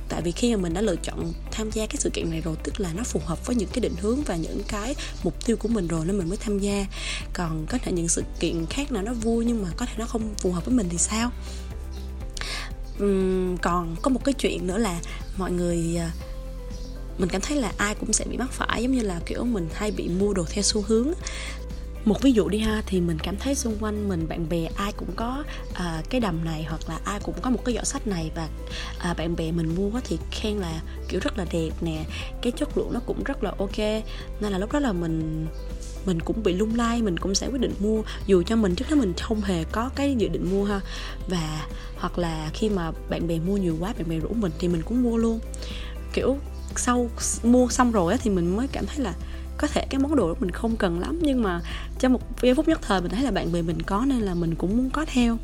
Tại 0.09 0.21
vì 0.21 0.31
khi 0.31 0.55
mà 0.55 0.61
mình 0.61 0.73
đã 0.73 0.81
lựa 0.81 0.95
chọn 0.95 1.33
tham 1.51 1.71
gia 1.71 1.85
cái 1.85 1.95
sự 1.99 2.09
kiện 2.13 2.29
này 2.29 2.41
rồi 2.41 2.55
tức 2.63 2.79
là 2.79 2.93
nó 2.93 3.03
phù 3.03 3.19
hợp 3.25 3.47
với 3.47 3.55
những 3.55 3.69
cái 3.73 3.81
định 3.81 3.95
hướng 4.01 4.23
và 4.23 4.35
những 4.35 4.61
cái 4.67 4.95
mục 5.23 5.45
tiêu 5.45 5.57
của 5.57 5.67
mình 5.67 5.87
rồi 5.87 6.05
nên 6.05 6.17
mình 6.17 6.29
mới 6.29 6.37
tham 6.37 6.59
gia. 6.59 6.85
Còn 7.33 7.65
có 7.69 7.77
thể 7.77 7.91
những 7.91 8.07
sự 8.07 8.23
kiện 8.39 8.65
khác 8.69 8.91
nào 8.91 9.03
nó 9.03 9.13
vui 9.13 9.45
nhưng 9.45 9.63
mà 9.63 9.69
có 9.77 9.85
thể 9.85 9.93
nó 9.97 10.05
không 10.05 10.33
phù 10.37 10.51
hợp 10.51 10.65
với 10.65 10.75
mình 10.75 10.87
thì 10.89 10.97
sao? 10.97 11.31
Uhm, 13.03 13.57
còn 13.57 13.95
có 14.01 14.09
một 14.09 14.23
cái 14.23 14.33
chuyện 14.33 14.67
nữa 14.67 14.77
là 14.77 14.99
mọi 15.37 15.51
người 15.51 15.99
uh, 16.07 16.24
mình 17.17 17.29
cảm 17.29 17.41
thấy 17.41 17.57
là 17.57 17.71
ai 17.77 17.95
cũng 17.95 18.13
sẽ 18.13 18.25
bị 18.25 18.37
mắc 18.37 18.51
phải 18.51 18.83
giống 18.83 18.91
như 18.91 19.01
là 19.01 19.19
kiểu 19.25 19.43
mình 19.43 19.67
hay 19.73 19.91
bị 19.91 20.09
mua 20.19 20.33
đồ 20.33 20.45
theo 20.49 20.63
xu 20.63 20.81
hướng. 20.87 21.13
Một 22.05 22.21
ví 22.21 22.31
dụ 22.31 22.49
đi 22.49 22.59
ha 22.59 22.83
thì 22.85 23.01
mình 23.01 23.17
cảm 23.23 23.37
thấy 23.37 23.55
xung 23.55 23.77
quanh 23.79 24.09
mình 24.09 24.27
bạn 24.27 24.49
bè 24.49 24.69
ai 24.75 24.91
cũng 24.91 25.11
có 25.15 25.43
à, 25.73 26.03
cái 26.09 26.21
đầm 26.21 26.45
này 26.45 26.63
hoặc 26.63 26.89
là 26.89 26.99
ai 27.05 27.19
cũng 27.19 27.35
có 27.41 27.49
một 27.49 27.65
cái 27.65 27.75
giỏ 27.75 27.83
sách 27.83 28.07
này 28.07 28.31
và 28.35 28.49
à, 28.99 29.13
bạn 29.13 29.35
bè 29.35 29.51
mình 29.51 29.75
mua 29.75 29.91
thì 30.03 30.17
khen 30.31 30.57
là 30.57 30.81
kiểu 31.07 31.19
rất 31.23 31.37
là 31.37 31.45
đẹp 31.51 31.71
nè 31.81 32.05
cái 32.41 32.51
chất 32.51 32.77
lượng 32.77 32.93
nó 32.93 32.99
cũng 33.05 33.23
rất 33.23 33.43
là 33.43 33.53
ok. 33.57 33.77
Nên 34.39 34.51
là 34.51 34.57
lúc 34.57 34.71
đó 34.71 34.79
là 34.79 34.93
mình 34.93 35.47
mình 36.05 36.19
cũng 36.19 36.43
bị 36.43 36.53
lung 36.53 36.75
lay 36.75 37.01
mình 37.01 37.17
cũng 37.17 37.35
sẽ 37.35 37.47
quyết 37.47 37.61
định 37.61 37.73
mua. 37.79 38.01
Dù 38.27 38.43
cho 38.43 38.55
mình 38.55 38.75
trước 38.75 38.85
đó 38.89 38.95
mình 38.95 39.13
không 39.21 39.41
hề 39.41 39.63
có 39.63 39.89
cái 39.95 40.15
dự 40.17 40.27
định 40.27 40.51
mua 40.51 40.65
ha. 40.65 40.81
Và 41.27 41.67
hoặc 41.97 42.17
là 42.17 42.49
khi 42.53 42.69
mà 42.69 42.91
bạn 43.09 43.27
bè 43.27 43.39
mua 43.39 43.57
nhiều 43.57 43.77
quá 43.79 43.93
bạn 43.97 44.09
bè 44.09 44.19
rủ 44.19 44.29
mình 44.29 44.51
thì 44.59 44.67
mình 44.67 44.81
cũng 44.81 45.03
mua 45.03 45.17
luôn. 45.17 45.39
Kiểu 46.13 46.37
sau 46.79 47.09
mua 47.43 47.69
xong 47.69 47.91
rồi 47.91 48.13
á 48.13 48.19
thì 48.21 48.29
mình 48.29 48.55
mới 48.55 48.67
cảm 48.67 48.85
thấy 48.85 48.99
là 48.99 49.13
có 49.57 49.67
thể 49.67 49.85
cái 49.89 49.99
món 49.99 50.15
đồ 50.15 50.27
đó 50.27 50.35
mình 50.39 50.51
không 50.51 50.75
cần 50.75 50.99
lắm. 50.99 51.19
Nhưng 51.21 51.43
mà 51.43 51.61
trong 51.99 52.13
một 52.13 52.21
giây 52.41 52.55
phút 52.55 52.67
nhất 52.67 52.79
thời 52.81 53.01
mình 53.01 53.11
thấy 53.11 53.23
là 53.23 53.31
bạn 53.31 53.51
bè 53.51 53.61
mình 53.61 53.81
có 53.81 54.05
nên 54.07 54.19
là 54.19 54.33
mình 54.33 54.55
cũng 54.55 54.77
muốn 54.77 54.89
có 54.89 55.05
theo. 55.07 55.37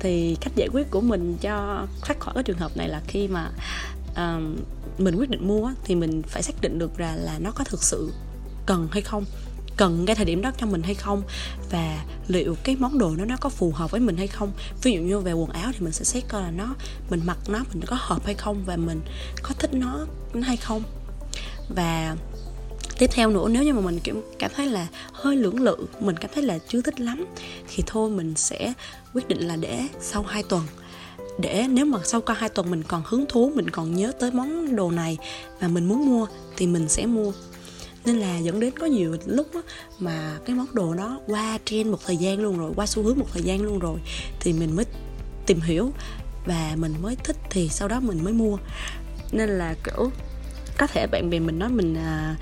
Thì 0.00 0.36
cách 0.40 0.52
giải 0.56 0.68
quyết 0.72 0.90
của 0.90 1.00
mình 1.00 1.36
cho 1.40 1.86
thoát 2.02 2.20
khỏi 2.20 2.34
cái 2.34 2.42
trường 2.42 2.58
hợp 2.58 2.76
này 2.76 2.88
là 2.88 3.00
khi 3.06 3.28
mà 3.28 3.50
um, 4.16 4.56
mình 4.98 5.16
quyết 5.16 5.30
định 5.30 5.48
mua 5.48 5.70
thì 5.84 5.94
mình 5.94 6.22
phải 6.22 6.42
xác 6.42 6.60
định 6.60 6.78
được 6.78 6.96
ra 6.96 7.14
là 7.16 7.38
nó 7.38 7.50
có 7.50 7.64
thực 7.64 7.82
sự 7.82 8.12
cần 8.66 8.88
hay 8.90 9.02
không 9.02 9.24
cần 9.82 10.06
cái 10.06 10.16
thời 10.16 10.24
điểm 10.24 10.42
đó 10.42 10.50
cho 10.58 10.66
mình 10.66 10.82
hay 10.82 10.94
không? 10.94 11.22
Và 11.70 12.04
liệu 12.28 12.56
cái 12.64 12.76
món 12.76 12.98
đồ 12.98 13.10
nó 13.18 13.24
nó 13.24 13.36
có 13.40 13.48
phù 13.48 13.72
hợp 13.72 13.90
với 13.90 14.00
mình 14.00 14.16
hay 14.16 14.26
không? 14.26 14.52
Ví 14.82 14.92
dụ 14.92 15.00
như 15.00 15.18
về 15.18 15.32
quần 15.32 15.50
áo 15.50 15.72
thì 15.72 15.80
mình 15.80 15.92
sẽ 15.92 16.04
xét 16.04 16.24
coi 16.28 16.42
là 16.42 16.50
nó, 16.50 16.74
mình 17.10 17.20
mặc 17.24 17.38
nó, 17.48 17.58
mình 17.74 17.82
có 17.86 17.96
hợp 18.00 18.24
hay 18.24 18.34
không? 18.34 18.62
Và 18.66 18.76
mình 18.76 19.00
có 19.42 19.54
thích 19.58 19.74
nó 19.74 20.06
hay 20.42 20.56
không? 20.56 20.82
Và 21.68 22.16
tiếp 22.98 23.10
theo 23.12 23.30
nữa, 23.30 23.48
nếu 23.50 23.62
như 23.62 23.74
mà 23.74 23.80
mình 23.80 23.98
kiểu 24.04 24.22
cảm 24.38 24.50
thấy 24.56 24.66
là 24.66 24.86
hơi 25.12 25.36
lưỡng 25.36 25.60
lự, 25.60 25.76
mình 26.00 26.16
cảm 26.16 26.30
thấy 26.34 26.42
là 26.42 26.58
chưa 26.68 26.80
thích 26.80 27.00
lắm, 27.00 27.26
thì 27.68 27.82
thôi 27.86 28.10
mình 28.10 28.34
sẽ 28.36 28.72
quyết 29.14 29.28
định 29.28 29.48
là 29.48 29.56
để 29.56 29.86
sau 30.00 30.22
2 30.22 30.42
tuần. 30.42 30.62
Để 31.38 31.66
nếu 31.70 31.84
mà 31.84 31.98
sau 32.04 32.20
qua 32.20 32.34
hai 32.34 32.48
tuần 32.48 32.70
mình 32.70 32.82
còn 32.82 33.02
hứng 33.06 33.24
thú, 33.28 33.52
mình 33.54 33.70
còn 33.70 33.94
nhớ 33.94 34.12
tới 34.20 34.30
món 34.30 34.76
đồ 34.76 34.90
này 34.90 35.18
và 35.60 35.68
mình 35.68 35.88
muốn 35.88 36.06
mua, 36.06 36.26
thì 36.56 36.66
mình 36.66 36.88
sẽ 36.88 37.06
mua 37.06 37.32
nên 38.04 38.16
là 38.16 38.38
dẫn 38.38 38.60
đến 38.60 38.78
có 38.78 38.86
nhiều 38.86 39.16
lúc 39.26 39.54
á, 39.54 39.60
mà 39.98 40.38
cái 40.44 40.56
món 40.56 40.66
đồ 40.72 40.94
nó 40.94 41.20
qua 41.26 41.58
trend 41.64 41.90
một 41.90 41.98
thời 42.06 42.16
gian 42.16 42.40
luôn 42.40 42.58
rồi 42.58 42.72
qua 42.76 42.86
xu 42.86 43.02
hướng 43.02 43.18
một 43.18 43.26
thời 43.32 43.42
gian 43.42 43.62
luôn 43.62 43.78
rồi 43.78 44.00
thì 44.40 44.52
mình 44.52 44.76
mới 44.76 44.84
tìm 45.46 45.60
hiểu 45.60 45.92
và 46.46 46.72
mình 46.76 46.94
mới 47.02 47.16
thích 47.16 47.36
thì 47.50 47.68
sau 47.68 47.88
đó 47.88 48.00
mình 48.00 48.24
mới 48.24 48.32
mua. 48.32 48.58
Nên 49.32 49.48
là 49.48 49.74
kiểu 49.84 50.10
có 50.78 50.86
thể 50.86 51.06
bạn 51.06 51.30
bè 51.30 51.38
mình 51.38 51.58
nói 51.58 51.68
mình 51.68 51.94
à, 51.94 52.36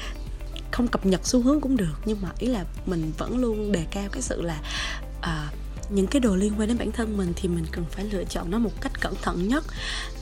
không 0.70 0.88
cập 0.88 1.06
nhật 1.06 1.26
xu 1.26 1.42
hướng 1.42 1.60
cũng 1.60 1.76
được 1.76 1.94
nhưng 2.04 2.18
mà 2.22 2.28
ý 2.38 2.46
là 2.46 2.64
mình 2.86 3.12
vẫn 3.18 3.38
luôn 3.38 3.72
đề 3.72 3.84
cao 3.90 4.08
cái 4.12 4.22
sự 4.22 4.42
là 4.42 4.60
à, 5.20 5.50
những 5.90 6.06
cái 6.06 6.20
đồ 6.20 6.36
liên 6.36 6.52
quan 6.58 6.68
đến 6.68 6.78
bản 6.78 6.92
thân 6.92 7.16
mình 7.16 7.32
thì 7.36 7.48
mình 7.48 7.66
cần 7.72 7.84
phải 7.90 8.04
lựa 8.04 8.24
chọn 8.24 8.50
nó 8.50 8.58
một 8.58 8.80
cách 8.80 9.00
cẩn 9.00 9.14
thận 9.22 9.48
nhất. 9.48 9.64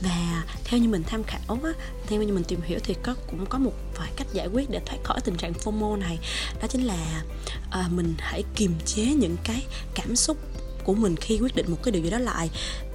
Và 0.01 0.45
theo 0.65 0.81
như 0.81 0.89
mình 0.89 1.03
tham 1.07 1.23
khảo 1.25 1.59
á, 1.65 1.71
theo 2.07 2.23
như 2.23 2.33
mình 2.33 2.45
tìm 2.45 2.61
hiểu 2.61 2.79
thì 2.85 2.95
có 3.03 3.15
cũng 3.31 3.47
có 3.47 3.59
một 3.59 3.73
vài 3.97 4.11
cách 4.17 4.27
giải 4.33 4.47
quyết 4.47 4.71
để 4.71 4.81
thoát 4.87 4.99
khỏi 5.05 5.21
tình 5.25 5.37
trạng 5.37 5.53
FOMO 5.53 5.99
này. 5.99 6.19
Đó 6.61 6.69
chính 6.69 6.83
là 6.83 7.23
à, 7.71 7.89
mình 7.91 8.15
hãy 8.19 8.45
kiềm 8.55 8.73
chế 8.87 9.05
những 9.05 9.37
cái 9.45 9.67
cảm 9.95 10.17
xúc 10.17 10.37
của 10.85 10.95
mình 10.95 11.17
khi 11.17 11.39
quyết 11.39 11.57
định 11.57 11.71
một 11.71 11.77
cái 11.83 11.93
điều 11.93 12.03
gì 12.03 12.11
đó 12.11 12.19
lại. 12.19 12.51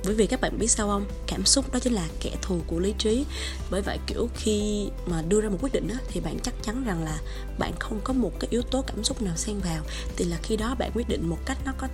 Bởi 0.06 0.14
vì 0.14 0.28
các 0.28 0.42
bạn 0.42 0.60
biết 0.60 0.68
sao 0.68 0.88
không? 0.88 1.06
Cảm 1.28 1.46
xúc 1.46 1.74
đó 1.74 1.80
chính 1.80 1.94
là 1.94 2.08
kẻ 2.20 2.32
thù 2.42 2.62
của 2.68 2.80
lý 2.80 2.94
trí. 2.98 3.26
Bởi 3.72 3.82
vậy 3.82 3.98
kiểu 4.08 4.30
khi 4.36 4.88
mà 5.08 5.22
đưa 5.22 5.42
ra 5.42 5.50
một 5.50 5.58
quyết 5.62 5.74
định 5.74 5.88
đó, 5.88 5.96
thì 6.08 6.20
bạn 6.20 6.40
chắc 6.44 6.54
chắn 6.64 6.84
rằng 6.86 7.04
là 7.04 7.20
bạn 7.60 7.74
không 7.80 8.00
có 8.04 8.14
một 8.14 8.32
cái 8.40 8.48
yếu 8.52 8.62
tố 8.62 8.82
cảm 8.82 9.04
xúc 9.04 9.22
nào 9.22 9.36
xen 9.36 9.60
vào. 9.60 9.84
Thì 10.16 10.26
là 10.26 10.38
khi 10.44 10.58
đó 10.58 10.76
bạn 10.80 10.92
quyết 10.96 11.10
định 11.10 11.30
một 11.30 11.38
cách 11.46 11.58
nó 11.66 11.72
có 11.78 11.88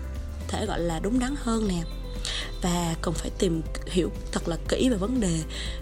thể 0.50 0.66
gọi 0.66 0.80
là 0.80 1.00
đúng 1.00 1.20
đắn 1.20 1.36
hơn 1.44 1.68
nè. 1.68 1.84
Và 2.62 2.96
cần 3.02 3.14
phải 3.14 3.30
tìm 3.40 3.62
hiểu 3.88 4.12
thật 4.32 4.48
là 4.48 4.58
kỹ 4.68 4.90
về 4.90 4.98
vấn 4.98 5.22
đề. 5.22 5.40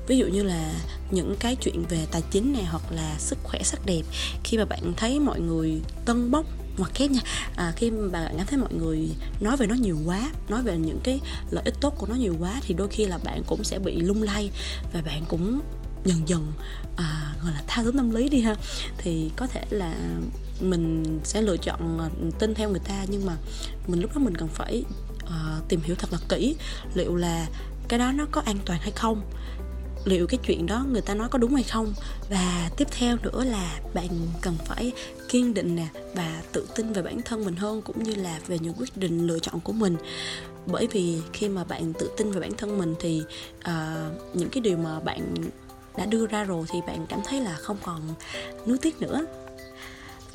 Ví 0.08 0.18
dụ 0.18 0.28
như 0.28 0.44
là 0.44 0.74
những 1.12 1.36
cái 1.40 1.56
chuyện 1.56 1.84
về 1.90 2.06
tài 2.12 2.22
chính 2.32 2.54
này 2.54 2.64
hoặc 2.64 2.84
là 2.92 3.16
sức 3.20 3.38
khỏe 3.44 3.64
sắc 3.64 3.86
đẹp. 3.86 4.02
Khi 4.44 4.58
mà 4.58 4.66
bạn 4.66 4.94
thấy 4.98 5.20
mọi 5.20 5.40
người 5.40 5.82
tân 6.06 6.32
bốc 6.32 6.46
hoặc 6.78 6.92
khác 6.96 7.12
nha. 7.12 7.22
À, 7.56 7.74
khi 7.76 7.92
mà 7.92 8.08
bạn 8.08 8.34
cảm 8.38 8.48
thấy 8.48 8.60
mọi 8.60 8.74
người 8.74 9.10
nói 9.40 9.58
về 9.58 9.68
nó 9.68 9.76
nhiều 9.76 9.98
quá 10.06 10.32
nói 10.50 10.64
về 10.64 10.78
những 10.78 11.00
cái 11.04 11.20
lợi 11.52 11.64
ích 11.66 11.76
tốt 11.82 11.94
của 11.98 12.08
nó 12.08 12.16
nhiều 12.16 12.36
quá 12.40 12.62
thì 12.62 12.74
đôi 12.74 12.88
khi 12.88 13.06
là 13.06 13.18
bạn 13.18 13.44
cũng 13.48 13.64
sẽ 13.64 13.80
bị 13.80 13.96
lung 13.96 14.24
lay. 14.24 14.52
Và 14.94 15.02
bạn 15.02 15.24
cũng 15.28 15.60
dần 16.06 16.22
dần 16.26 16.54
à, 16.98 17.36
gọi 17.44 17.52
là 17.54 17.64
tha 17.68 17.84
thứ 17.84 17.92
tâm 17.98 18.12
lý 18.12 18.30
đi 18.30 18.42
ha. 18.42 18.56
Thì 18.98 19.32
có 19.36 19.48
thể 19.48 19.66
là 19.70 19.96
mình 20.62 21.20
sẽ 21.24 21.42
lựa 21.42 21.58
chọn 21.58 21.98
ờ, 22.00 22.10
tin 22.40 22.54
theo 22.54 22.70
người 22.70 22.80
ta. 22.80 23.06
Nhưng 23.08 23.26
mà 23.26 23.38
mình 23.88 24.02
lúc 24.02 24.16
đó 24.16 24.22
mình 24.22 24.36
cần 24.38 24.48
phải 24.48 24.84
uh, 25.24 25.68
tìm 25.68 25.82
hiểu 25.84 25.96
thật 25.96 26.10
là 26.12 26.20
kỹ 26.30 26.56
liệu 26.94 27.16
là 27.16 27.48
cái 27.88 28.00
đó 28.00 28.12
nó 28.12 28.26
có 28.32 28.42
an 28.46 28.58
toàn 28.66 28.80
hay 28.80 28.92
không 28.92 29.22
liệu 30.06 30.28
cái 30.28 30.40
chuyện 30.44 30.66
đó 30.66 30.86
người 30.92 31.02
ta 31.02 31.14
nói 31.14 31.30
có 31.30 31.38
đúng 31.38 31.56
hay 31.56 31.64
không. 31.64 31.94
Và 32.30 32.70
tiếp 32.78 32.88
theo 32.92 33.18
nữa 33.24 33.44
là 33.44 33.80
bạn 33.94 34.10
cần 34.42 34.56
phải 34.66 34.92
kiên 35.30 35.54
định 35.54 35.76
nè 35.76 35.88
và 36.16 36.42
tự 36.52 36.68
tin 36.76 36.94
về 36.94 37.02
bản 37.02 37.22
thân 37.26 37.46
mình 37.46 37.56
hơn 37.56 37.82
cũng 37.82 38.04
như 38.04 38.16
là 38.16 38.40
về 38.48 38.60
những 38.60 38.74
quyết 38.74 38.98
định 38.98 39.28
lựa 39.28 39.40
chọn 39.40 39.60
của 39.60 39.74
mình. 39.74 39.98
Bởi 40.66 40.88
vì 40.92 41.22
khi 41.34 41.50
mà 41.50 41.64
bạn 41.64 41.94
tự 41.94 42.10
tin 42.18 42.32
về 42.32 42.40
bản 42.40 42.52
thân 42.58 42.78
mình 42.78 42.96
thì 43.00 43.24
uh, 43.58 44.36
những 44.36 44.50
cái 44.50 44.62
điều 44.62 44.78
mà 44.78 45.00
bạn 45.00 45.36
đã 45.98 46.06
đưa 46.06 46.28
ra 46.28 46.44
rồi 46.44 46.66
thì 46.70 46.80
bạn 46.88 47.06
cảm 47.10 47.20
thấy 47.26 47.42
là 47.42 47.56
không 47.56 47.78
còn 47.84 48.02
nuối 48.66 48.78
tiếc 48.78 49.02
nữa 49.02 49.26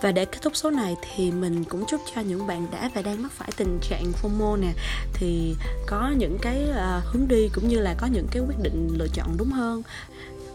và 0.02 0.12
để 0.12 0.24
kết 0.24 0.38
thúc 0.42 0.56
số 0.56 0.70
này 0.70 0.96
thì 1.02 1.30
mình 1.30 1.64
cũng 1.64 1.84
chúc 1.88 2.00
cho 2.14 2.20
những 2.20 2.46
bạn 2.46 2.66
đã 2.72 2.90
và 2.94 3.02
đang 3.02 3.22
mắc 3.22 3.32
phải 3.32 3.50
tình 3.56 3.78
trạng 3.82 4.12
FOMO 4.22 4.60
nè. 4.60 4.72
Thì 5.14 5.54
có 5.86 6.10
những 6.16 6.38
cái 6.42 6.66
uh, 6.70 7.04
hướng 7.04 7.28
đi 7.28 7.48
cũng 7.54 7.68
như 7.68 7.78
là 7.78 7.94
có 7.98 8.06
những 8.06 8.26
cái 8.30 8.42
quyết 8.48 8.58
định 8.62 8.88
lựa 8.98 9.08
chọn 9.14 9.36
đúng 9.36 9.50
hơn. 9.50 9.82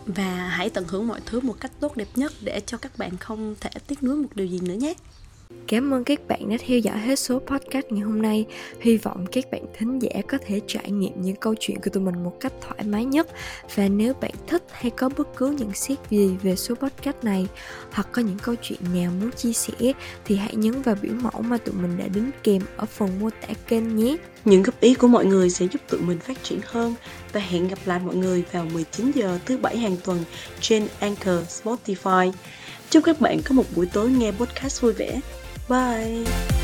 Và 0.05 0.47
hãy 0.49 0.69
tận 0.69 0.85
hưởng 0.87 1.07
mọi 1.07 1.19
thứ 1.25 1.39
một 1.39 1.55
cách 1.59 1.71
tốt 1.79 1.97
đẹp 1.97 2.07
nhất 2.15 2.33
để 2.41 2.61
cho 2.65 2.77
các 2.77 2.97
bạn 2.97 3.17
không 3.17 3.55
thể 3.59 3.69
tiếc 3.87 4.03
nuối 4.03 4.15
một 4.15 4.29
điều 4.35 4.47
gì 4.47 4.59
nữa 4.59 4.73
nhé. 4.73 4.93
Cảm 5.67 5.93
ơn 5.93 6.03
các 6.03 6.27
bạn 6.27 6.49
đã 6.49 6.57
theo 6.67 6.79
dõi 6.79 6.97
hết 6.99 7.19
số 7.19 7.39
podcast 7.39 7.85
ngày 7.89 8.01
hôm 8.01 8.21
nay. 8.21 8.45
Hy 8.81 8.97
vọng 8.97 9.25
các 9.31 9.43
bạn 9.51 9.61
thính 9.73 9.99
giả 9.99 10.21
có 10.27 10.37
thể 10.45 10.61
trải 10.67 10.91
nghiệm 10.91 11.21
những 11.21 11.35
câu 11.35 11.55
chuyện 11.59 11.77
của 11.83 11.89
tụi 11.89 12.03
mình 12.03 12.23
một 12.23 12.37
cách 12.39 12.53
thoải 12.61 12.83
mái 12.85 13.05
nhất. 13.05 13.27
Và 13.75 13.87
nếu 13.87 14.13
bạn 14.13 14.31
thích 14.47 14.63
hay 14.71 14.91
có 14.91 15.09
bất 15.17 15.27
cứ 15.35 15.49
nhận 15.49 15.73
xét 15.73 15.97
gì 16.09 16.35
về 16.43 16.55
số 16.55 16.75
podcast 16.75 17.17
này, 17.23 17.47
hoặc 17.91 18.07
có 18.11 18.21
những 18.21 18.37
câu 18.41 18.55
chuyện 18.61 18.79
nào 18.93 19.11
muốn 19.21 19.31
chia 19.31 19.53
sẻ, 19.53 19.93
thì 20.25 20.35
hãy 20.35 20.55
nhấn 20.55 20.81
vào 20.81 20.95
biểu 21.01 21.13
mẫu 21.13 21.41
mà 21.41 21.57
tụi 21.57 21.75
mình 21.75 21.97
đã 21.97 22.07
đính 22.07 22.31
kèm 22.43 22.61
ở 22.77 22.85
phần 22.85 23.19
mô 23.19 23.29
tả 23.29 23.47
kênh 23.67 23.95
nhé. 23.95 24.17
Những 24.45 24.63
góp 24.63 24.79
ý 24.79 24.93
của 24.93 25.07
mọi 25.07 25.25
người 25.25 25.49
sẽ 25.49 25.67
giúp 25.71 25.81
tụi 25.89 26.01
mình 26.01 26.19
phát 26.19 26.43
triển 26.43 26.59
hơn 26.65 26.95
và 27.33 27.39
hẹn 27.39 27.67
gặp 27.67 27.79
lại 27.85 27.99
mọi 28.05 28.15
người 28.15 28.43
vào 28.51 28.65
19 28.65 29.11
giờ 29.11 29.39
thứ 29.45 29.57
bảy 29.57 29.77
hàng 29.77 29.97
tuần 30.03 30.23
trên 30.61 30.87
Anchor, 30.99 31.63
Spotify. 31.63 32.31
Chúc 32.89 33.03
các 33.03 33.21
bạn 33.21 33.41
có 33.41 33.55
một 33.55 33.65
buổi 33.75 33.85
tối 33.85 34.09
nghe 34.09 34.31
podcast 34.31 34.81
vui 34.81 34.93
vẻ. 34.93 35.19
Bye. 35.69 36.56